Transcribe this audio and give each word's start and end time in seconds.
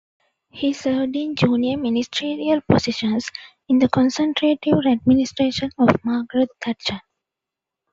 He 0.49 0.73
served 0.73 1.15
in 1.15 1.35
junior 1.35 1.77
ministerial 1.77 2.61
positions 2.61 3.29
in 3.69 3.77
the 3.77 3.87
Conservative 3.87 4.79
administrations 4.87 5.73
of 5.77 6.03
Margaret 6.03 6.49
Thatcher. 6.59 7.01